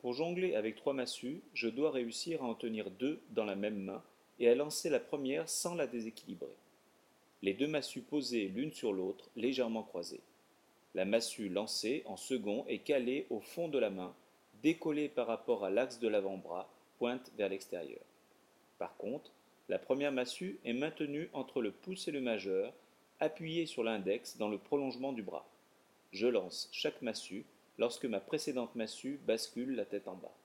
Pour 0.00 0.14
jongler 0.14 0.54
avec 0.54 0.76
trois 0.76 0.94
massues, 0.94 1.42
je 1.52 1.68
dois 1.68 1.90
réussir 1.90 2.42
à 2.42 2.46
en 2.46 2.54
tenir 2.54 2.90
deux 2.90 3.20
dans 3.30 3.44
la 3.44 3.54
même 3.54 3.78
main 3.78 4.02
et 4.38 4.48
à 4.48 4.54
lancer 4.54 4.88
la 4.88 4.98
première 4.98 5.48
sans 5.48 5.74
la 5.74 5.86
déséquilibrer. 5.86 6.56
Les 7.42 7.52
deux 7.52 7.66
massues 7.66 8.00
posées 8.00 8.48
l'une 8.48 8.72
sur 8.72 8.94
l'autre, 8.94 9.28
légèrement 9.36 9.82
croisées. 9.82 10.22
La 10.94 11.04
massue 11.04 11.50
lancée 11.50 12.02
en 12.06 12.16
second 12.16 12.64
est 12.66 12.78
calée 12.78 13.26
au 13.28 13.40
fond 13.40 13.68
de 13.68 13.78
la 13.78 13.90
main, 13.90 14.14
décollée 14.62 15.08
par 15.08 15.26
rapport 15.26 15.64
à 15.64 15.70
l'axe 15.70 16.00
de 16.00 16.08
l'avant-bras, 16.08 16.70
pointe 16.98 17.30
vers 17.36 17.50
l'extérieur. 17.50 18.00
Par 18.78 18.96
contre, 18.96 19.30
la 19.68 19.78
première 19.78 20.12
massue 20.12 20.58
est 20.64 20.72
maintenue 20.72 21.28
entre 21.34 21.60
le 21.60 21.72
pouce 21.72 22.08
et 22.08 22.10
le 22.10 22.22
majeur, 22.22 22.72
appuyée 23.20 23.66
sur 23.66 23.84
l'index 23.84 24.38
dans 24.38 24.48
le 24.48 24.58
prolongement 24.58 25.12
du 25.12 25.22
bras. 25.22 25.46
Je 26.12 26.26
lance 26.26 26.70
chaque 26.72 27.02
massue 27.02 27.44
lorsque 27.80 28.04
ma 28.04 28.20
précédente 28.20 28.74
massue 28.74 29.18
bascule 29.26 29.74
la 29.74 29.86
tête 29.86 30.06
en 30.06 30.14
bas. 30.14 30.36